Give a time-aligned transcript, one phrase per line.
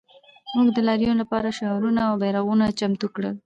[0.55, 3.35] موږ د لاریون لپاره شعارونه او بیرغونه چمتو کړل